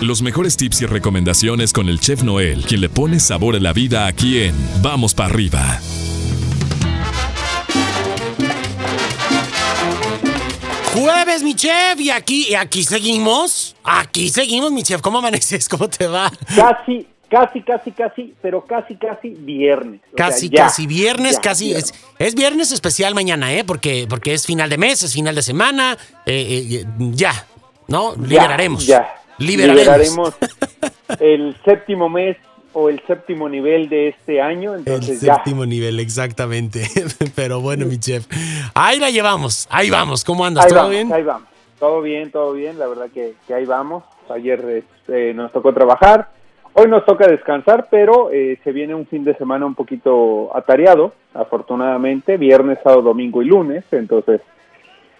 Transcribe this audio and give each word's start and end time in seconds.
Los 0.00 0.22
mejores 0.22 0.56
tips 0.56 0.82
y 0.82 0.86
recomendaciones 0.86 1.72
con 1.72 1.88
el 1.88 2.00
chef 2.00 2.22
Noel, 2.22 2.64
quien 2.64 2.80
le 2.80 2.88
pone 2.88 3.18
sabor 3.18 3.56
a 3.56 3.60
la 3.60 3.72
vida 3.72 4.06
aquí 4.06 4.40
en 4.42 4.54
Vamos 4.82 5.14
para 5.14 5.30
arriba. 5.30 5.80
Jueves, 10.94 11.42
mi 11.42 11.54
chef, 11.54 12.00
y 12.00 12.10
aquí, 12.10 12.46
y 12.48 12.54
aquí 12.54 12.82
seguimos. 12.82 13.76
Aquí 13.84 14.28
seguimos, 14.30 14.72
mi 14.72 14.82
chef. 14.82 15.00
¿Cómo 15.02 15.18
amaneces? 15.18 15.68
¿Cómo 15.68 15.88
te 15.88 16.06
va? 16.06 16.30
Casi, 16.54 17.06
casi, 17.30 17.60
casi, 17.62 17.90
casi, 17.92 18.34
pero 18.40 18.64
casi, 18.64 18.96
casi 18.96 19.30
viernes. 19.30 20.00
O 20.12 20.16
Casi, 20.16 20.48
sea, 20.48 20.56
ya, 20.56 20.64
casi 20.64 20.86
viernes, 20.86 21.36
ya, 21.36 21.40
casi. 21.42 21.72
Es, 21.74 21.92
es 22.18 22.34
viernes 22.34 22.72
especial 22.72 23.14
mañana, 23.14 23.52
¿eh? 23.52 23.64
Porque, 23.64 24.06
porque 24.08 24.32
es 24.32 24.46
final 24.46 24.70
de 24.70 24.78
mes, 24.78 25.02
es 25.02 25.12
final 25.12 25.34
de 25.34 25.42
semana. 25.42 25.98
eh, 26.24 26.66
eh, 26.82 26.84
ya, 27.12 27.46
¿no? 27.88 28.14
Ya, 28.16 28.22
Liberaremos. 28.26 28.86
Ya. 28.86 29.06
Liberaremos. 29.38 30.34
el 31.20 31.56
séptimo 31.64 32.08
mes 32.08 32.36
o 32.72 32.88
el 32.88 33.00
séptimo 33.06 33.48
nivel 33.48 33.88
de 33.88 34.08
este 34.08 34.40
año. 34.40 34.74
El 34.74 34.80
Entonces 34.80 35.20
ya. 35.20 35.36
séptimo 35.36 35.64
nivel, 35.64 35.98
exactamente. 36.00 36.86
Pero 37.34 37.60
bueno, 37.60 37.86
mi 37.86 37.98
chef. 37.98 38.26
Ahí 38.74 38.98
la 38.98 39.10
llevamos, 39.10 39.66
ahí 39.70 39.90
vamos. 39.90 40.24
¿Cómo 40.24 40.44
andas? 40.44 40.64
Ahí 40.64 40.70
¿Todo 40.70 40.78
vamos, 40.80 40.90
bien? 40.90 41.12
ahí 41.12 41.22
vamos. 41.22 41.48
Todo 41.78 42.02
bien, 42.02 42.30
todo 42.30 42.52
bien. 42.52 42.78
La 42.78 42.86
verdad 42.86 43.06
que, 43.12 43.34
que 43.46 43.54
ahí 43.54 43.64
vamos. 43.64 44.04
Ayer 44.28 44.84
este, 44.98 45.32
nos 45.34 45.52
tocó 45.52 45.72
trabajar. 45.72 46.28
Hoy 46.74 46.88
nos 46.88 47.06
toca 47.06 47.26
descansar, 47.26 47.88
pero 47.90 48.30
eh, 48.30 48.58
se 48.62 48.70
viene 48.72 48.94
un 48.94 49.06
fin 49.06 49.24
de 49.24 49.34
semana 49.36 49.64
un 49.64 49.74
poquito 49.74 50.54
atareado, 50.54 51.14
afortunadamente, 51.32 52.36
viernes, 52.36 52.78
sábado, 52.82 53.00
domingo 53.00 53.40
y 53.40 53.46
lunes. 53.46 53.84
Entonces, 53.92 54.42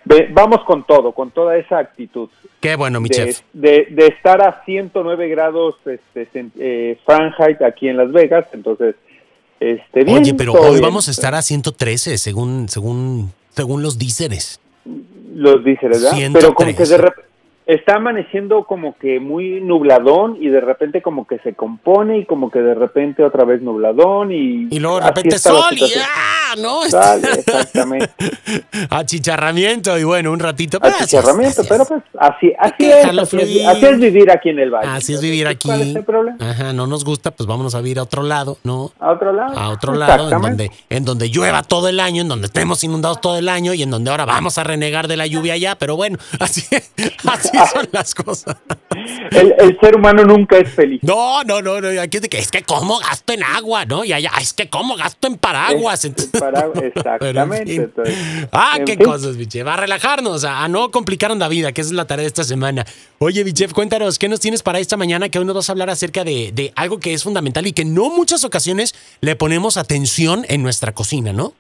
ve- 0.07 0.29
vamos 0.33 0.65
con 0.65 0.85
todo, 0.85 1.13
con 1.13 1.31
toda 1.31 1.57
esa 1.59 1.79
actitud. 1.79 2.29
Qué 2.61 2.75
bueno, 2.77 3.01
mi 3.01 3.09
de, 3.11 3.15
chef. 3.15 3.41
de- 3.53 3.89
de 3.91 4.07
estar 4.07 4.41
a 4.41 4.63
109 4.65 5.29
grados 5.29 5.75
este, 5.85 6.29
eh, 6.59 6.99
Fahrenheit 7.05 7.61
aquí 7.63 7.89
en 7.89 7.99
Las 7.99 8.11
Vegas, 8.13 8.47
entonces, 8.53 8.95
este, 9.61 10.05
bien, 10.05 10.23
Oye, 10.23 10.35
pero 10.35 10.53
hoy 10.55 10.71
bien. 10.71 10.83
vamos 10.83 11.09
a 11.09 11.11
estar 11.11 11.35
a 11.35 11.43
113, 11.43 12.17
según, 12.19 12.69
según, 12.69 13.33
según 13.51 13.83
los 13.83 13.99
díceres. 13.99 14.61
Los 15.35 15.63
dice, 15.65 15.89
¿verdad? 15.89 16.13
103. 16.13 16.33
Pero 16.33 16.55
como 16.55 16.75
que 16.77 16.85
de 16.85 16.97
repente 16.99 17.26
está 17.67 17.97
amaneciendo 17.97 18.65
como 18.65 18.97
que 18.97 19.19
muy 19.19 19.61
nubladón 19.61 20.37
y 20.41 20.49
de 20.49 20.61
repente 20.61 21.03
como 21.03 21.27
que 21.27 21.39
se 21.41 21.55
compone 21.55 22.19
y 22.19 22.25
como 22.25 22.51
que 22.51 22.61
de 22.61 22.75
repente 22.75 23.25
otra 23.25 23.45
vez 23.45 23.61
nubladón 23.61 24.31
y... 24.31 24.69
Y 24.71 24.79
luego 24.79 25.01
de 25.01 25.07
repente 25.07 25.39
sol 25.39 25.73
y. 25.73 25.85
¡ah! 25.99 26.37
¿no? 26.59 26.83
Sale, 26.89 27.29
exactamente. 27.33 28.11
Achicharramiento 28.91 29.99
y 29.99 30.05
bueno, 30.05 30.33
un 30.33 30.39
ratito. 30.39 30.79
pero 30.79 30.95
así 30.95 31.05
es, 31.05 31.15
Achicharramiento, 31.15 31.61
así 31.63 31.69
pero 31.69 31.83
es. 31.83 31.89
pues 31.89 32.03
así, 32.19 32.53
así 32.59 32.85
es, 32.85 33.05
así 33.05 33.37
es, 33.37 33.67
así 33.67 33.87
es 33.87 33.99
vivir 33.99 34.31
aquí 34.31 34.51
en 34.51 34.59
el 34.61 34.71
valle. 34.71 34.89
Así 34.89 35.15
es 35.15 35.21
vivir 35.21 35.47
aquí. 35.49 35.69
¿Cuál 35.69 35.83
es 35.83 35.97
el 35.97 36.05
problema? 36.05 36.37
Ajá, 36.41 36.73
no 36.73 36.87
nos 36.87 37.05
gusta, 37.05 37.31
pues 37.31 37.47
vámonos 37.47 37.75
a 37.75 37.81
vivir 37.81 37.99
a 37.99 38.03
otro 38.05 38.23
lado, 38.23 38.59
¿no? 38.63 38.93
A 39.01 39.13
otro 39.13 39.33
lado. 39.33 39.59
A 39.59 39.71
otro 39.71 39.95
lado, 39.95 40.31
en 40.31 40.41
donde, 40.41 40.71
en 40.89 41.05
donde 41.05 41.29
llueva 41.31 41.63
todo 41.63 41.89
el 41.89 42.01
año, 42.01 42.23
en 42.23 42.29
donde 42.29 42.47
estemos 42.47 42.85
inundados 42.85 43.21
todo 43.21 43.39
el 43.39 43.49
año 43.49 43.75
y 43.75 43.83
en 43.83 43.91
donde 43.91 44.11
ahora 44.11 44.25
vamos 44.25 44.59
a 44.59 44.65
renegar 44.65 45.09
de 45.09 45.17
la 45.17 45.27
lluvia 45.27 45.55
allá, 45.55 45.77
pero 45.77 45.97
bueno, 45.97 46.19
así, 46.41 46.63
así 47.27 47.56
son 47.73 47.89
las 47.93 48.15
cosas. 48.15 48.57
El, 49.31 49.55
el 49.59 49.79
ser 49.81 49.97
humano 49.97 50.25
nunca 50.25 50.57
es 50.59 50.73
feliz. 50.73 51.01
No, 51.03 51.43
no, 51.45 51.61
no, 51.63 51.81
no, 51.81 51.89
aquí 52.01 52.17
es 52.19 52.23
de 52.23 52.29
que 52.29 52.39
es 52.39 52.51
que 52.51 52.63
cómo 52.63 52.99
gasto 52.99 53.33
en 53.33 53.43
agua, 53.43 53.85
¿no? 53.85 54.05
Y 54.05 54.13
allá, 54.13 54.31
es 54.41 54.53
que 54.53 54.69
cómo 54.69 54.97
gasto 54.97 55.27
en 55.27 55.37
paraguas. 55.37 56.01
Es- 56.05 56.11
Entonces- 56.11 56.41
para- 56.41 56.71
Pero, 56.73 56.81
en 56.81 56.93
exactamente. 56.97 57.73
fin. 57.73 57.83
entonces, 57.83 58.17
ah, 58.53 58.75
en 58.79 58.85
qué 58.85 58.97
fin. 58.97 59.05
cosas, 59.05 59.37
mi 59.37 59.47
chef. 59.47 59.67
A 59.67 59.77
relajarnos, 59.77 60.45
a, 60.45 60.65
a 60.65 60.69
no 60.69 60.91
complicar 60.91 61.37
la 61.37 61.49
vida, 61.49 61.73
que 61.73 61.81
esa 61.81 61.91
es 61.91 61.95
la 61.97 62.07
tarea 62.07 62.23
de 62.23 62.29
esta 62.29 62.45
semana. 62.45 62.85
Oye, 63.19 63.45
mi 63.45 63.53
chef, 63.53 63.73
cuéntanos, 63.73 64.19
¿qué 64.19 64.29
nos 64.29 64.41
tienes 64.41 64.63
para 64.63 64.79
esta 64.79 64.97
mañana? 64.97 65.29
Que 65.29 65.39
hoy 65.39 65.45
nos 65.45 65.55
vas 65.57 65.69
a 65.69 65.73
hablar 65.73 65.91
acerca 65.91 66.25
de, 66.25 66.51
de 66.53 66.73
algo 66.77 66.99
que 67.01 67.13
es 67.15 67.23
fundamental 67.25 67.67
y 67.67 67.73
que 67.73 67.85
no 67.85 68.09
muchas 68.11 68.45
ocasiones 68.45 68.95
le 69.21 69.37
ponemos 69.37 69.77
atención 69.77 70.45
en 70.49 70.63
nuestra 70.63 70.93
cocina, 70.93 71.33
¿no? 71.33 71.53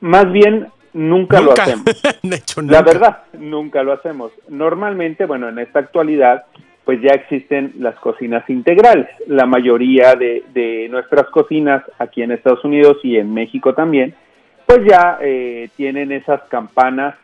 Más 0.00 0.30
bien, 0.32 0.68
nunca, 0.94 1.40
lo 1.40 1.52
hacemos. 1.52 1.84
de 2.22 2.36
hecho, 2.36 2.62
La 2.62 2.82
verdad, 2.82 3.18
nunca 3.38 3.82
lo 3.82 3.92
hacemos. 3.92 4.32
Normalmente, 4.48 5.26
bueno, 5.26 5.48
en 5.48 5.58
esta 5.58 5.80
actualidad, 5.80 6.44
pues 6.84 7.00
ya 7.02 7.14
existen 7.14 7.72
las 7.78 7.94
cocinas 7.96 8.48
integrales. 8.50 9.06
La 9.26 9.46
mayoría 9.46 10.14
de, 10.16 10.42
de 10.52 10.88
nuestras 10.90 11.26
cocinas 11.26 11.82
aquí 11.98 12.22
en 12.22 12.32
Estados 12.32 12.64
Unidos 12.64 12.98
y 13.02 13.16
en 13.16 13.32
México 13.34 13.74
también, 13.74 14.14
pues 14.66 14.80
ya 14.88 15.18
eh, 15.20 15.68
tienen 15.76 16.12
esas 16.12 16.42
campanas 16.44 17.14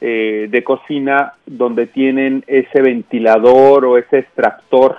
eh, 0.00 0.46
de 0.50 0.62
cocina 0.64 1.32
donde 1.46 1.86
tienen 1.86 2.44
ese 2.46 2.82
ventilador 2.82 3.84
o 3.86 3.96
ese 3.98 4.18
extractor 4.18 4.96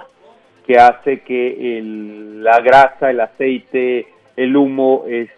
que 0.65 0.77
hace 0.77 1.21
que 1.21 1.77
el- 1.77 2.43
la 2.43 2.59
grasa, 2.61 3.09
el 3.11 3.19
aceite, 3.19 4.07
el 4.35 4.55
humo 4.57 5.05
este, 5.07 5.33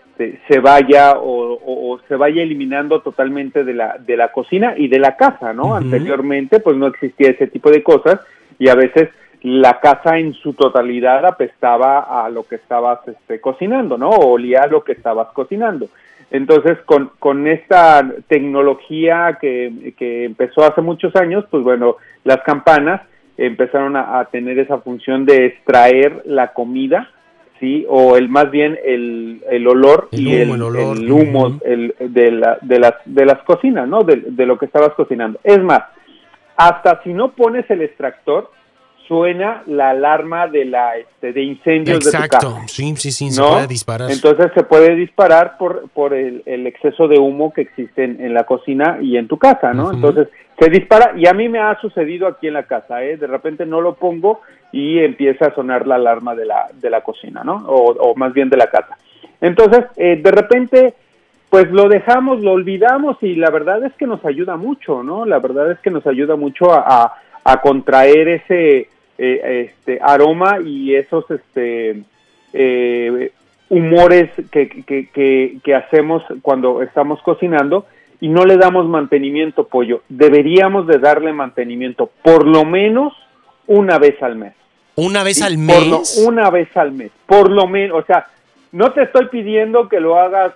se 0.47 0.59
vaya 0.59 1.13
o, 1.13 1.53
o- 1.53 1.93
o 1.93 1.99
se 2.07 2.15
vaya 2.15 2.41
eliminando 2.43 3.01
totalmente 3.01 3.63
de 3.63 3.73
la, 3.73 3.97
de 3.97 4.17
la 4.17 4.31
cocina 4.31 4.73
y 4.77 4.87
de 4.87 4.99
la 4.99 5.15
casa, 5.15 5.53
¿no? 5.53 5.75
Anteriormente 5.75 6.59
pues 6.59 6.75
no 6.77 6.87
existía 6.87 7.29
ese 7.29 7.47
tipo 7.47 7.71
de 7.71 7.81
cosas 7.83 8.19
y 8.59 8.67
a 8.69 8.75
veces 8.75 9.09
la 9.41 9.79
casa 9.79 10.17
en 10.17 10.33
su 10.33 10.53
totalidad 10.53 11.25
apestaba 11.25 12.25
a 12.25 12.29
lo 12.29 12.43
que 12.43 12.55
estabas 12.55 12.99
este, 13.07 13.39
cocinando, 13.39 13.97
¿no? 13.97 14.09
O 14.09 14.31
olía 14.31 14.63
a 14.63 14.67
lo 14.67 14.83
que 14.83 14.91
estabas 14.91 15.29
cocinando. 15.33 15.87
Entonces, 16.31 16.77
con, 16.85 17.11
con 17.17 17.47
esta 17.47 18.05
tecnología 18.27 19.37
que, 19.39 19.93
que 19.97 20.25
empezó 20.25 20.63
hace 20.63 20.81
muchos 20.81 21.15
años, 21.15 21.45
pues 21.49 21.63
bueno, 21.63 21.95
las 22.23 22.41
campanas 22.41 23.01
empezaron 23.37 23.95
a, 23.95 24.19
a 24.19 24.25
tener 24.25 24.59
esa 24.59 24.79
función 24.79 25.25
de 25.25 25.45
extraer 25.45 26.23
la 26.25 26.49
comida, 26.53 27.09
¿sí? 27.59 27.85
O 27.89 28.15
el 28.17 28.29
más 28.29 28.49
bien 28.51 28.77
el, 28.85 29.41
el 29.49 29.67
olor 29.67 30.07
El 30.11 30.27
y 30.27 30.35
el, 30.35 30.49
humo, 30.49 30.55
el 30.55 30.61
olor. 30.63 30.97
el 30.97 31.11
humo 31.11 31.59
el- 31.63 31.95
de, 31.99 32.31
la- 32.31 32.57
de, 32.61 32.79
las, 32.79 32.93
de 33.05 33.25
las 33.25 33.39
cocinas, 33.43 33.87
¿no? 33.87 34.03
De, 34.03 34.17
de 34.27 34.45
lo 34.45 34.57
que 34.57 34.65
estabas 34.65 34.93
cocinando. 34.95 35.39
Es 35.43 35.59
más, 35.61 35.83
hasta 36.55 37.01
si 37.03 37.13
no 37.13 37.31
pones 37.31 37.69
el 37.69 37.81
extractor, 37.81 38.51
suena 39.09 39.63
la 39.65 39.89
alarma 39.89 40.47
de 40.47 40.65
la 40.65 40.95
este, 40.95 41.33
de 41.33 41.41
incendios 41.41 41.99
de 42.05 42.11
tu 42.11 42.17
Exacto, 42.17 42.53
casa. 42.53 42.67
sí, 42.67 42.93
sí, 42.95 43.11
sí, 43.11 43.31
se 43.31 43.41
¿no? 43.41 43.49
puede 43.49 43.67
disparar. 43.67 44.09
Entonces 44.11 44.51
se 44.53 44.63
puede 44.63 44.95
disparar 44.95 45.57
por, 45.57 45.89
por 45.89 46.13
el, 46.13 46.43
el 46.45 46.65
exceso 46.67 47.07
de 47.07 47.17
humo 47.19 47.51
que 47.51 47.61
existe 47.61 48.03
en, 48.03 48.21
en 48.21 48.33
la 48.35 48.43
cocina 48.45 48.99
y 49.01 49.17
en 49.17 49.27
tu 49.27 49.37
casa, 49.37 49.73
¿no? 49.73 49.91
Entonces 49.91 50.27
se 50.59 50.69
dispara 50.69 51.13
y 51.17 51.27
a 51.27 51.33
mí 51.33 51.49
me 51.49 51.59
ha 51.59 51.77
sucedido 51.81 52.27
aquí 52.27 52.47
en 52.47 52.53
la 52.53 52.63
casa, 52.63 53.03
¿eh? 53.03 53.17
De 53.17 53.27
repente 53.27 53.65
no 53.65 53.81
lo 53.81 53.95
pongo 53.95 54.41
y 54.71 54.99
empieza 54.99 55.47
a 55.47 55.55
sonar 55.55 55.87
la 55.87 55.95
alarma 55.95 56.35
de 56.35 56.45
la, 56.45 56.67
de 56.79 56.89
la 56.91 57.01
cocina, 57.01 57.43
¿no? 57.43 57.55
O, 57.67 57.91
o 57.93 58.15
más 58.15 58.31
bien 58.33 58.49
de 58.49 58.57
la 58.57 58.67
casa. 58.67 58.95
Entonces, 59.41 59.85
eh, 59.97 60.21
de 60.23 60.31
repente, 60.31 60.93
pues 61.49 61.71
lo 61.71 61.89
dejamos, 61.89 62.41
lo 62.43 62.51
olvidamos 62.51 63.17
y 63.21 63.35
la 63.35 63.49
verdad 63.49 63.83
es 63.85 63.93
que 63.93 64.05
nos 64.05 64.23
ayuda 64.23 64.55
mucho, 64.55 65.01
¿no? 65.01 65.25
La 65.25 65.39
verdad 65.39 65.71
es 65.71 65.79
que 65.79 65.89
nos 65.89 66.05
ayuda 66.05 66.35
mucho 66.35 66.71
a, 66.71 66.83
a- 66.85 67.13
a 67.45 67.61
contraer 67.61 68.27
ese 68.27 68.89
eh, 69.19 69.69
este 69.75 69.99
aroma 70.01 70.59
y 70.65 70.95
esos 70.95 71.29
este 71.29 72.03
eh, 72.53 73.31
humores 73.69 74.31
que, 74.51 74.67
que, 74.69 75.09
que, 75.09 75.57
que 75.63 75.75
hacemos 75.75 76.23
cuando 76.41 76.81
estamos 76.81 77.21
cocinando 77.21 77.85
y 78.21 78.27
no 78.29 78.43
le 78.45 78.57
damos 78.57 78.87
mantenimiento 78.87 79.67
pollo. 79.67 80.01
Deberíamos 80.09 80.87
de 80.87 80.97
darle 80.99 81.31
mantenimiento 81.33 82.09
por 82.23 82.45
lo 82.47 82.65
menos 82.65 83.13
una 83.67 83.99
vez 83.99 84.21
al 84.23 84.35
mes. 84.35 84.53
Una 84.95 85.23
vez 85.23 85.37
¿sí? 85.37 85.43
al 85.43 85.55
Por 85.65 85.85
lo- 85.87 85.99
mes. 85.99 86.23
una 86.27 86.49
vez 86.49 86.75
al 86.75 86.91
mes, 86.91 87.11
por 87.25 87.49
lo 87.51 87.67
menos, 87.67 88.03
o 88.03 88.05
sea, 88.05 88.27
no 88.71 88.91
te 88.91 89.03
estoy 89.03 89.27
pidiendo 89.27 89.87
que 89.87 89.99
lo 89.99 90.19
hagas 90.19 90.53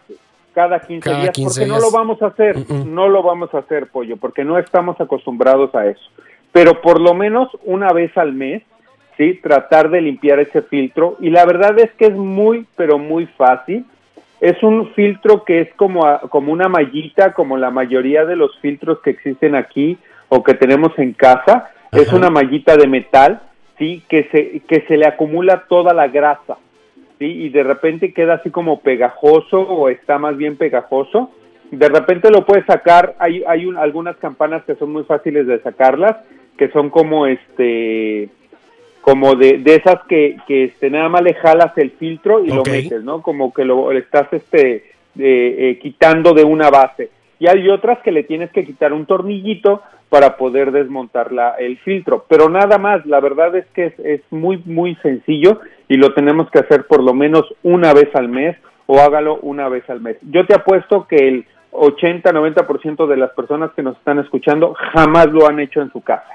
cada 0.53 0.80
15 0.81 1.09
Cada 1.09 1.22
días 1.22 1.34
15 1.34 1.62
porque 1.62 1.69
no 1.72 1.80
lo 1.80 1.91
vamos 1.91 2.22
a 2.22 2.28
hacer, 2.28 2.57
Mm-mm. 2.57 2.85
no 2.85 3.07
lo 3.07 3.24
vamos 3.24 3.53
a 3.53 3.59
hacer, 3.59 3.88
pollo, 3.88 4.18
porque 4.18 4.44
no 4.44 4.57
estamos 4.59 5.00
acostumbrados 5.00 5.74
a 5.75 5.88
eso. 5.88 6.01
Pero 6.53 6.81
por 6.81 7.02
lo 7.02 7.14
menos 7.14 7.50
una 7.66 7.92
vez 7.92 8.18
al 8.18 8.31
mes, 8.33 8.63
¿sí? 9.18 9.33
Tratar 9.44 9.89
de 9.89 10.01
limpiar 10.01 10.39
ese 10.39 10.62
filtro 10.62 11.18
y 11.19 11.30
la 11.30 11.45
verdad 11.45 11.77
es 11.80 11.92
que 11.95 12.06
es 12.06 12.13
muy, 12.16 12.66
pero 12.77 12.98
muy 12.98 13.25
fácil. 13.25 13.86
Es 14.39 14.62
un 14.63 14.89
filtro 14.94 15.44
que 15.45 15.62
es 15.62 15.74
como, 15.75 16.06
a- 16.06 16.19
como 16.30 16.51
una 16.54 16.69
mallita, 16.69 17.33
como 17.33 17.57
la 17.57 17.72
mayoría 17.72 18.24
de 18.25 18.36
los 18.36 18.57
filtros 18.60 19.00
que 19.01 19.10
existen 19.10 19.56
aquí 19.56 19.98
o 20.30 20.44
que 20.44 20.54
tenemos 20.54 20.92
en 21.00 21.13
casa. 21.13 21.72
Es 21.92 22.12
una 22.13 22.30
mallita 22.30 22.75
de 22.75 22.88
metal, 22.88 23.42
¿sí? 23.77 24.04
Que 24.10 24.24
se, 24.31 24.60
que 24.68 24.81
se 24.88 24.98
le 24.98 25.06
acumula 25.07 25.66
toda 25.69 25.94
la 25.94 26.07
grasa, 26.07 26.57
¿sí? 27.19 27.25
Y 27.25 27.50
de 27.50 27.63
repente 27.63 28.13
queda 28.13 28.36
así 28.36 28.50
como 28.51 28.80
pegajoso 28.81 29.60
o 29.62 29.89
está 29.89 30.18
más 30.18 30.36
bien 30.38 30.57
pegajoso. 30.57 31.31
De 31.72 31.88
repente 31.89 32.30
lo 32.30 32.45
puedes 32.45 32.66
sacar, 32.66 33.16
hay, 33.19 33.44
hay 33.48 33.66
un- 33.66 33.77
algunas 33.77 34.18
campanas 34.18 34.63
que 34.66 34.75
son 34.75 34.92
muy 34.92 35.04
fáciles 35.06 35.48
de 35.48 35.60
sacarlas, 35.62 36.18
que 36.57 36.69
son 36.69 36.89
como 36.89 37.27
este 37.27 38.29
como 39.01 39.35
de, 39.35 39.57
de 39.57 39.75
esas 39.75 40.01
que, 40.07 40.38
que 40.47 40.63
este, 40.65 40.89
nada 40.89 41.09
más 41.09 41.23
le 41.23 41.33
jalas 41.33 41.77
el 41.77 41.91
filtro 41.91 42.44
y 42.44 42.47
lo 42.47 42.63
metes, 42.63 43.03
¿no? 43.03 43.21
Como 43.21 43.53
que 43.53 43.65
lo 43.65 43.91
le 43.91 44.00
estás 44.00 44.31
este 44.31 44.75
eh, 44.75 44.85
eh, 45.17 45.79
quitando 45.81 46.33
de 46.33 46.45
una 46.45 46.69
base. 46.69 47.09
Y 47.38 47.47
hay 47.47 47.67
otras 47.69 48.00
que 48.00 48.13
le 48.13 48.23
tienes 48.23 48.50
que 48.51 48.63
quitar 48.63 48.94
un 48.94 49.05
tornillito 49.05 49.81
para 50.07 50.38
poder 50.38 50.71
desmontar 50.71 51.33
la, 51.33 51.55
el 51.55 51.77
filtro. 51.79 52.25
Pero 52.29 52.47
nada 52.47 52.77
más, 52.77 53.05
la 53.05 53.19
verdad 53.19 53.53
es 53.57 53.65
que 53.73 53.88
es, 53.88 54.00
es 54.00 54.21
muy, 54.31 54.61
muy 54.63 54.95
sencillo 55.01 55.59
y 55.89 55.97
lo 55.97 56.13
tenemos 56.13 56.50
que 56.50 56.59
hacer 56.59 56.85
por 56.85 57.03
lo 57.03 57.13
menos 57.13 57.53
una 57.61 57.94
vez 57.94 58.15
al 58.15 58.29
mes 58.29 58.55
o 58.85 59.00
hágalo 59.00 59.38
una 59.41 59.67
vez 59.67 59.89
al 59.89 60.00
mes. 60.00 60.17
Yo 60.21 60.45
te 60.45 60.55
apuesto 60.55 61.07
que 61.07 61.17
el 61.17 61.45
80-90% 61.74 63.08
de 63.08 63.18
las 63.18 63.31
personas 63.31 63.72
que 63.75 63.84
nos 63.84 63.98
están 63.98 64.20
escuchando 64.20 64.75
jamás 64.94 65.28
lo 65.28 65.48
han 65.48 65.60
hecho 65.60 65.81
en 65.81 65.92
su 65.92 66.02
casa, 66.02 66.30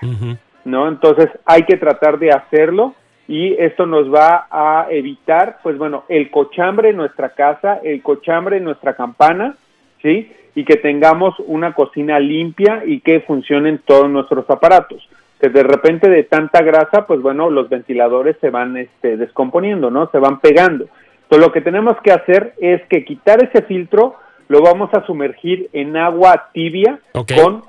¿no? 0.65 0.89
Entonces 0.89 1.29
hay 1.45 1.63
que 1.63 1.77
tratar 1.77 2.19
de 2.19 2.31
hacerlo 2.31 2.95
y 3.29 3.55
esto 3.59 3.85
nos 3.85 4.13
va 4.13 4.47
a 4.51 4.87
evitar, 4.91 5.59
pues 5.63 5.77
bueno, 5.77 6.05
el 6.09 6.31
cochambre 6.31 6.91
en 6.91 6.97
nuestra 6.97 7.31
casa, 7.31 7.79
el 7.85 8.03
cochambre 8.03 8.57
en 8.57 8.65
nuestra 8.65 8.95
campana, 8.95 9.55
¿sí? 10.01 10.33
Y 10.55 10.65
que 10.65 10.77
tengamos 10.77 11.35
una 11.47 11.75
cocina 11.75 12.19
limpia 12.19 12.83
y 12.87 13.01
que 13.01 13.21
funcionen 13.21 13.83
todos 13.85 14.09
nuestros 14.09 14.49
aparatos. 14.49 15.07
Que 15.39 15.51
de 15.51 15.63
repente 15.63 16.09
de 16.09 16.25
tanta 16.25 16.63
grasa, 16.63 17.07
pues 17.07 17.21
bueno, 17.21 17.51
los 17.51 17.69
ventiladores 17.69 18.37
se 18.41 18.49
van 18.49 18.79
este, 18.79 19.19
descomponiendo, 19.19 19.91
¿no? 19.91 20.11
Se 20.11 20.19
van 20.19 20.41
pegando. 20.41 20.87
Entonces 21.25 21.47
lo 21.47 21.53
que 21.53 21.61
tenemos 21.61 21.99
que 22.03 22.13
hacer 22.13 22.55
es 22.59 22.81
que 22.89 23.05
quitar 23.05 23.45
ese 23.45 23.61
filtro, 23.63 24.17
lo 24.49 24.63
vamos 24.63 24.93
a 24.95 25.05
sumergir 25.07 25.69
en 25.73 25.97
agua 25.97 26.51
tibia 26.53 26.99
con 27.13 27.65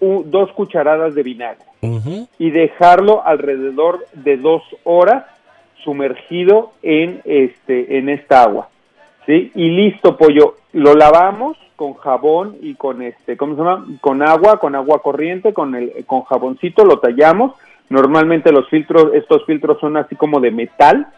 dos 0.00 0.52
cucharadas 0.52 1.14
de 1.14 1.22
vinagre. 1.22 1.64
Y 2.38 2.50
dejarlo 2.50 3.24
alrededor 3.24 4.06
de 4.14 4.36
dos 4.36 4.62
horas 4.84 5.24
sumergido 5.82 6.72
en 6.82 7.20
este 7.24 7.98
en 7.98 8.08
esta 8.08 8.42
agua 8.42 8.68
sí 9.26 9.50
y 9.54 9.70
listo 9.70 10.16
pollo. 10.16 10.56
Lo 10.72 10.94
lavamos 10.94 11.56
con 11.76 11.94
jabón 11.94 12.56
y 12.62 12.74
con 12.74 13.02
este 13.02 13.36
cómo 13.36 13.54
se 13.54 13.62
llama 13.62 13.86
con 14.00 14.22
agua 14.22 14.58
con 14.58 14.74
agua 14.74 15.02
corriente 15.02 15.52
con 15.52 15.74
el 15.74 16.04
con 16.06 16.22
jaboncito 16.22 16.84
lo 16.84 17.00
tallamos 17.00 17.52
Normalmente 17.90 18.50
los 18.50 18.68
filtros, 18.68 19.12
estos 19.14 19.44
filtros 19.44 19.78
son 19.78 19.96
así 19.96 20.16
como 20.16 20.40
de 20.40 20.50
metal, 20.50 21.08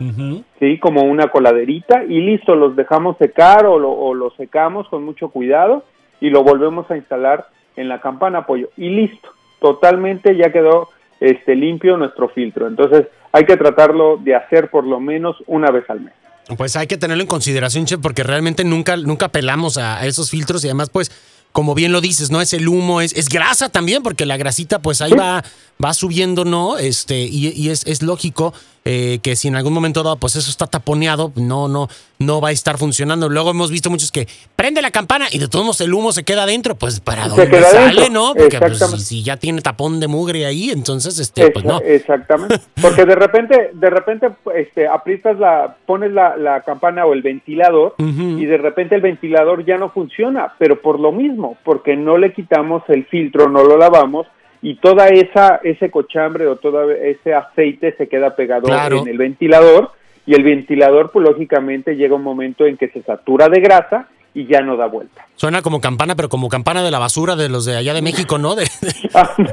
sí, 0.58 0.78
como 0.78 1.02
una 1.02 1.28
coladerita 1.28 2.04
y 2.04 2.20
listo, 2.20 2.56
los 2.56 2.74
dejamos 2.74 3.16
secar 3.18 3.66
o 3.66 3.78
lo, 3.78 3.92
o 3.92 4.14
lo 4.14 4.30
secamos 4.30 4.88
con 4.88 5.04
mucho 5.04 5.28
cuidado 5.28 5.84
y 6.20 6.30
lo 6.30 6.42
volvemos 6.42 6.90
a 6.90 6.96
instalar 6.96 7.46
en 7.76 7.88
la 7.88 8.00
campana 8.00 8.38
apoyo 8.38 8.68
y 8.76 8.88
listo, 8.88 9.28
totalmente 9.60 10.36
ya 10.36 10.50
quedó 10.50 10.88
este 11.20 11.54
limpio 11.54 11.96
nuestro 11.96 12.28
filtro. 12.28 12.66
Entonces 12.66 13.06
hay 13.32 13.44
que 13.44 13.56
tratarlo 13.56 14.16
de 14.16 14.34
hacer 14.34 14.70
por 14.70 14.84
lo 14.84 14.98
menos 14.98 15.36
una 15.46 15.70
vez 15.70 15.88
al 15.88 16.00
mes. 16.00 16.14
Pues 16.56 16.76
hay 16.76 16.86
que 16.86 16.96
tenerlo 16.96 17.22
en 17.22 17.28
consideración, 17.28 17.86
Chef, 17.86 18.00
porque 18.00 18.22
realmente 18.22 18.64
nunca, 18.64 18.96
nunca 18.96 19.28
pelamos 19.28 19.78
a 19.78 20.06
esos 20.06 20.30
filtros 20.30 20.64
y 20.64 20.68
además, 20.68 20.90
pues, 20.90 21.10
como 21.56 21.74
bien 21.74 21.90
lo 21.90 22.02
dices, 22.02 22.30
¿no? 22.30 22.42
Es 22.42 22.52
el 22.52 22.68
humo, 22.68 23.00
es, 23.00 23.14
es 23.14 23.30
grasa 23.30 23.70
también, 23.70 24.02
porque 24.02 24.26
la 24.26 24.36
grasita, 24.36 24.82
pues 24.82 25.00
ahí 25.00 25.12
va, 25.12 25.42
va 25.82 25.94
subiendo, 25.94 26.44
¿no? 26.44 26.76
Este, 26.76 27.20
y, 27.22 27.48
y 27.48 27.70
es, 27.70 27.86
es 27.86 28.02
lógico 28.02 28.52
eh, 28.88 29.18
que 29.20 29.34
si 29.34 29.48
en 29.48 29.56
algún 29.56 29.72
momento 29.72 30.04
dado, 30.04 30.16
pues 30.16 30.36
eso 30.36 30.48
está 30.48 30.68
taponeado, 30.68 31.32
no, 31.34 31.66
no, 31.66 31.88
no 32.20 32.40
va 32.40 32.50
a 32.50 32.52
estar 32.52 32.78
funcionando. 32.78 33.28
Luego 33.28 33.50
hemos 33.50 33.68
visto 33.68 33.90
muchos 33.90 34.12
que 34.12 34.28
prende 34.54 34.80
la 34.80 34.92
campana 34.92 35.26
y 35.32 35.40
de 35.40 35.48
todos 35.48 35.64
modos 35.64 35.80
el 35.80 35.92
humo 35.92 36.12
se 36.12 36.22
queda 36.22 36.44
adentro, 36.44 36.76
pues 36.76 37.00
para 37.00 37.26
dónde 37.26 37.62
sale, 37.62 38.10
¿no? 38.10 38.32
Porque 38.36 38.60
pues, 38.60 38.78
si, 39.04 39.24
ya 39.24 39.38
tiene 39.38 39.60
tapón 39.60 39.98
de 39.98 40.06
mugre 40.06 40.46
ahí, 40.46 40.70
entonces 40.70 41.18
este, 41.18 41.50
pues 41.50 41.64
no. 41.64 41.80
Exactamente. 41.80 42.60
Porque 42.80 43.04
de 43.04 43.16
repente, 43.16 43.70
de 43.72 43.90
repente, 43.90 44.28
este, 44.54 44.86
aprietas 44.86 45.36
la, 45.36 45.78
pones 45.84 46.12
la, 46.12 46.36
la 46.36 46.60
campana 46.60 47.06
o 47.06 47.12
el 47.12 47.22
ventilador 47.22 47.96
y 47.98 48.46
de 48.46 48.56
repente 48.56 48.94
el 48.94 49.00
ventilador 49.00 49.64
ya 49.64 49.78
no 49.78 49.90
funciona, 49.90 50.54
pero 50.58 50.80
por 50.80 51.00
lo 51.00 51.10
mismo, 51.10 51.56
porque 51.64 51.96
no 51.96 52.18
le 52.18 52.32
quitamos 52.32 52.84
el 52.86 53.04
filtro, 53.06 53.48
no 53.48 53.64
lo 53.64 53.76
lavamos 53.76 54.28
y 54.66 54.74
toda 54.74 55.06
esa 55.06 55.60
ese 55.62 55.92
cochambre 55.92 56.48
o 56.48 56.56
todo 56.56 56.90
ese 56.90 57.32
aceite 57.32 57.94
se 57.96 58.08
queda 58.08 58.34
pegado 58.34 58.66
en 58.68 59.06
el 59.06 59.16
ventilador 59.16 59.92
y 60.26 60.34
el 60.34 60.42
ventilador 60.42 61.12
pues 61.12 61.24
lógicamente 61.24 61.94
llega 61.94 62.16
un 62.16 62.24
momento 62.24 62.66
en 62.66 62.76
que 62.76 62.88
se 62.88 63.00
satura 63.02 63.48
de 63.48 63.60
grasa 63.60 64.08
y 64.36 64.46
ya 64.46 64.60
no 64.60 64.76
da 64.76 64.84
vuelta. 64.86 65.26
Suena 65.34 65.62
como 65.62 65.80
campana, 65.80 66.14
pero 66.14 66.28
como 66.28 66.50
campana 66.50 66.82
de 66.82 66.90
la 66.90 66.98
basura 66.98 67.36
de 67.36 67.48
los 67.48 67.64
de 67.64 67.74
allá 67.74 67.94
de 67.94 68.02
México, 68.02 68.36
¿no? 68.36 68.54
De, 68.54 68.68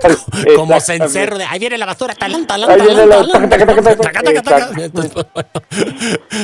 como 0.57 0.77
cencerro 0.81 1.37
de 1.37 1.45
ahí 1.45 1.57
viene 1.57 1.77
la 1.77 1.85
basura, 1.85 2.13
talán, 2.15 2.45
talán, 2.45 2.77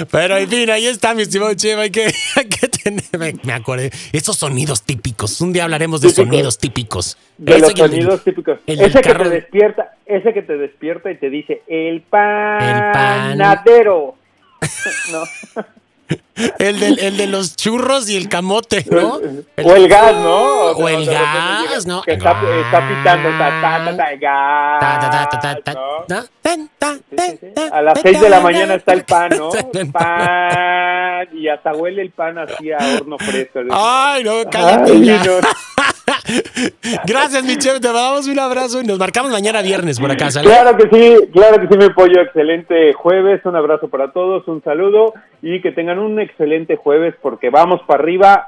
Pero 0.09 0.37
en 0.37 0.47
fin, 0.47 0.69
ahí 0.69 0.85
está, 0.85 1.13
mi 1.13 1.23
estimado 1.23 1.53
Cheva, 1.53 1.81
hay 1.81 1.89
que, 1.89 2.05
hay 2.37 2.45
que 2.45 2.69
tener, 2.69 3.03
me, 3.43 3.51
acordé, 3.51 3.91
esos 4.13 4.37
sonidos 4.37 4.83
típicos. 4.83 5.41
Un 5.41 5.51
día 5.51 5.65
hablaremos 5.65 5.99
de 5.99 6.09
sonidos 6.09 6.57
típicos. 6.59 7.17
De 7.37 7.59
los 7.59 7.73
sonidos 7.73 8.23
típicos. 8.23 8.59
ese 8.65 9.01
que 9.01 9.15
te 9.15 9.29
despierta, 9.29 9.95
ese 10.05 10.33
que 10.33 10.43
te 10.43 10.55
despierta 10.57 11.11
y 11.11 11.17
te 11.17 11.29
dice, 11.29 11.63
el 11.67 12.03
panadero. 12.03 13.35
no. 15.11 15.23
El 16.57 16.79
de, 16.79 16.87
el 17.07 17.17
de 17.17 17.27
los 17.27 17.55
churros 17.55 18.09
y 18.09 18.15
el 18.15 18.29
camote, 18.29 18.85
¿no? 18.89 19.19
o 19.63 19.75
el 19.75 19.89
gas, 19.89 20.13
¿no? 20.15 20.71
O, 20.71 20.87
el 20.87 21.05
gas, 21.05 21.85
¿no? 21.85 22.01
Que 22.01 22.13
está, 22.13 22.39
pitando, 22.39 23.29
A 27.71 27.81
las 27.81 27.99
6 28.01 28.21
de 28.21 28.29
la 28.29 28.39
mañana 28.39 28.75
está 28.75 28.93
el 28.93 29.03
pan, 29.03 29.31
¿no? 29.37 29.49
Pan, 29.91 31.27
y 31.33 31.49
hasta 31.49 31.73
huele 31.73 32.01
el 32.03 32.11
pan 32.11 32.37
así 32.37 32.71
a 32.71 32.77
horno 32.95 33.17
fresco. 33.17 33.59
Ay, 33.71 34.23
no, 34.23 34.49
cállate 34.49 34.93
Gracias, 37.05 37.43
mi 37.43 37.57
chef. 37.57 37.79
Te 37.79 37.91
damos 37.91 38.27
un 38.27 38.39
abrazo 38.39 38.81
y 38.81 38.85
nos 38.85 38.99
marcamos 38.99 39.31
mañana 39.31 39.61
viernes 39.61 39.99
por 39.99 40.11
acá. 40.11 40.29
Claro 40.41 40.77
que 40.77 40.89
sí, 40.89 41.27
claro 41.31 41.59
que 41.59 41.67
sí, 41.67 41.77
mi 41.77 41.89
pollo. 41.89 42.21
Excelente 42.21 42.93
jueves. 42.93 43.41
Un 43.45 43.55
abrazo 43.55 43.89
para 43.89 44.11
todos, 44.11 44.47
un 44.47 44.63
saludo 44.63 45.13
y 45.41 45.61
que 45.61 45.71
tengan 45.71 45.99
un 45.99 46.19
excelente 46.19 46.75
jueves 46.75 47.15
porque 47.21 47.49
vamos 47.49 47.81
para 47.87 48.01
arriba 48.01 48.47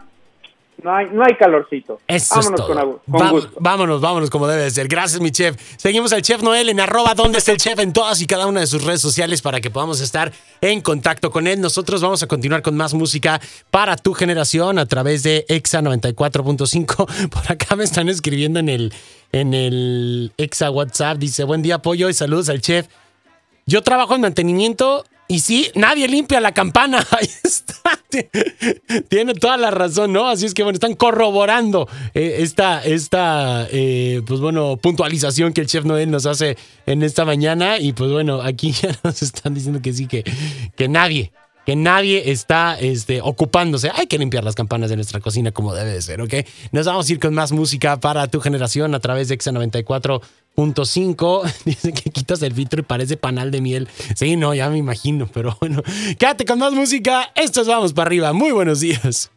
no 0.83 0.95
hay, 0.95 1.07
no 1.11 1.23
hay 1.23 1.35
calorcito. 1.35 1.99
vámonos 2.07 2.61
con, 2.61 3.29
gusto. 3.29 3.51
Vámonos, 3.59 4.01
vámonos 4.01 4.29
como 4.29 4.47
debe 4.47 4.69
ser. 4.71 4.87
Gracias, 4.87 5.21
mi 5.21 5.31
chef. 5.31 5.55
Seguimos 5.77 6.11
al 6.11 6.21
chef 6.21 6.41
Noel 6.41 6.69
en 6.69 6.79
arroba 6.79 7.13
donde 7.13 7.37
está 7.37 7.51
el 7.51 7.57
chef 7.57 7.77
en 7.79 7.93
todas 7.93 8.19
y 8.21 8.25
cada 8.25 8.47
una 8.47 8.61
de 8.61 8.67
sus 8.67 8.83
redes 8.83 9.01
sociales 9.01 9.41
para 9.41 9.61
que 9.61 9.69
podamos 9.69 10.01
estar 10.01 10.31
en 10.61 10.81
contacto 10.81 11.29
con 11.29 11.45
él. 11.45 11.61
Nosotros 11.61 12.01
vamos 12.01 12.23
a 12.23 12.27
continuar 12.27 12.61
con 12.63 12.75
más 12.75 12.93
música 12.93 13.39
para 13.69 13.95
tu 13.95 14.13
generación 14.13 14.79
a 14.79 14.87
través 14.87 15.23
de 15.23 15.45
EXA 15.47 15.81
94.5. 15.81 17.29
Por 17.29 17.51
acá 17.51 17.75
me 17.75 17.83
están 17.83 18.09
escribiendo 18.09 18.59
en 18.59 18.69
el, 18.69 18.93
en 19.31 19.53
el 19.53 20.31
EXA 20.37 20.71
WhatsApp. 20.71 21.17
Dice, 21.17 21.43
buen 21.43 21.61
día, 21.61 21.79
pollo 21.79 22.09
y 22.09 22.13
saludos 22.13 22.49
al 22.49 22.61
chef. 22.61 22.87
Yo 23.67 23.83
trabajo 23.83 24.15
en 24.15 24.21
mantenimiento 24.21 25.05
y 25.31 25.39
sí, 25.39 25.71
nadie 25.75 26.09
limpia 26.09 26.41
la 26.41 26.51
campana. 26.51 26.97
Ahí 27.11 27.29
está. 27.41 27.97
Tiene 29.07 29.33
toda 29.33 29.55
la 29.55 29.71
razón, 29.71 30.11
¿no? 30.11 30.27
Así 30.27 30.45
es 30.45 30.53
que, 30.53 30.61
bueno, 30.61 30.75
están 30.75 30.93
corroborando 30.93 31.87
eh, 32.13 32.39
esta, 32.39 32.83
esta 32.83 33.65
eh, 33.71 34.21
pues 34.27 34.41
bueno, 34.41 34.75
puntualización 34.75 35.53
que 35.53 35.61
el 35.61 35.67
chef 35.67 35.85
Noel 35.85 36.11
nos 36.11 36.25
hace 36.25 36.57
en 36.85 37.01
esta 37.01 37.23
mañana. 37.23 37.79
Y 37.79 37.93
pues 37.93 38.11
bueno, 38.11 38.41
aquí 38.41 38.71
ya 38.81 38.93
nos 39.05 39.21
están 39.21 39.53
diciendo 39.53 39.81
que 39.81 39.93
sí, 39.93 40.05
que, 40.05 40.25
que 40.75 40.89
nadie, 40.89 41.31
que 41.65 41.75
nadie 41.75 42.31
está 42.31 42.79
este, 42.79 43.21
ocupándose. 43.21 43.91
Hay 43.93 44.07
que 44.07 44.17
limpiar 44.17 44.43
las 44.43 44.55
campanas 44.55 44.89
de 44.89 44.95
nuestra 44.95 45.19
cocina 45.19 45.51
como 45.51 45.73
debe 45.73 45.91
de 45.91 46.01
ser, 46.01 46.21
¿ok? 46.21 46.33
Nos 46.71 46.85
vamos 46.85 47.09
a 47.09 47.11
ir 47.11 47.19
con 47.19 47.33
más 47.33 47.51
música 47.51 47.99
para 47.99 48.27
tu 48.27 48.39
generación 48.39 48.95
a 48.95 48.99
través 48.99 49.27
de 49.27 49.35
Exa 49.35 49.51
94 49.51 50.21
Punto 50.53 50.83
5, 50.83 51.43
dice 51.65 51.93
que 51.93 52.09
quitas 52.09 52.41
el 52.41 52.53
filtro 52.53 52.81
y 52.81 52.83
parece 52.83 53.15
panal 53.15 53.51
de 53.51 53.61
miel. 53.61 53.87
Sí, 54.15 54.35
no, 54.35 54.53
ya 54.53 54.69
me 54.69 54.77
imagino, 54.77 55.29
pero 55.31 55.57
bueno. 55.61 55.81
Quédate 56.19 56.45
con 56.45 56.59
más 56.59 56.73
música. 56.73 57.31
Estos 57.35 57.67
vamos 57.67 57.93
para 57.93 58.07
arriba. 58.07 58.33
Muy 58.33 58.51
buenos 58.51 58.81
días. 58.81 59.31